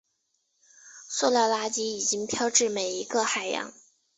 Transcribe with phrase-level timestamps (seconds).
[1.07, 3.71] 塑料垃圾已经飘至每一个海洋。